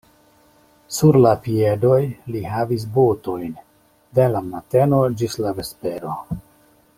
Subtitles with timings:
[0.99, 1.99] Sur la piedoj
[2.35, 3.53] li havis botojn
[4.21, 6.17] de la mateno ĝi la vespero.